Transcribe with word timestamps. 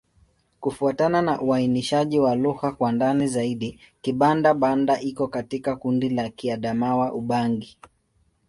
Kufuatana 0.59 1.21
na 1.21 1.41
uainishaji 1.41 2.19
wa 2.19 2.35
lugha 2.35 2.71
kwa 2.71 2.91
ndani 2.91 3.27
zaidi, 3.27 3.79
Kibanda-Banda 4.01 5.01
iko 5.01 5.27
katika 5.27 5.75
kundi 5.75 6.09
la 6.09 6.29
Kiadamawa-Ubangi. 6.29 7.77